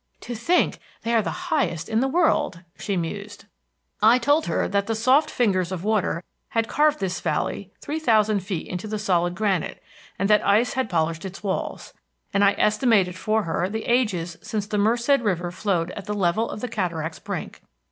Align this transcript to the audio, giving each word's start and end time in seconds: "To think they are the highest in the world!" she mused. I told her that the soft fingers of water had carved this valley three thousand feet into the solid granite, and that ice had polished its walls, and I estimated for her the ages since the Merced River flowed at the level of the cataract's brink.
"To 0.21 0.33
think 0.33 0.79
they 1.03 1.13
are 1.13 1.21
the 1.21 1.29
highest 1.51 1.87
in 1.87 1.99
the 1.99 2.07
world!" 2.07 2.63
she 2.79 2.97
mused. 2.97 3.45
I 4.01 4.17
told 4.17 4.47
her 4.47 4.67
that 4.67 4.87
the 4.87 4.95
soft 4.95 5.29
fingers 5.29 5.71
of 5.71 5.83
water 5.83 6.23
had 6.49 6.67
carved 6.67 6.99
this 6.99 7.19
valley 7.21 7.71
three 7.81 7.99
thousand 7.99 8.39
feet 8.39 8.65
into 8.67 8.87
the 8.87 8.97
solid 8.97 9.35
granite, 9.35 9.79
and 10.17 10.27
that 10.27 10.43
ice 10.43 10.73
had 10.73 10.89
polished 10.89 11.23
its 11.23 11.43
walls, 11.43 11.93
and 12.33 12.43
I 12.43 12.53
estimated 12.57 13.15
for 13.15 13.43
her 13.43 13.69
the 13.69 13.85
ages 13.85 14.37
since 14.41 14.65
the 14.65 14.79
Merced 14.79 15.19
River 15.19 15.51
flowed 15.51 15.91
at 15.91 16.05
the 16.05 16.15
level 16.15 16.49
of 16.49 16.61
the 16.61 16.67
cataract's 16.67 17.19
brink. 17.19 17.61